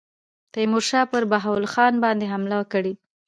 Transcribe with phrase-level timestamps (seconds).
[0.53, 2.93] تیمورشاه پر بهاول خان باندي حمله کړې.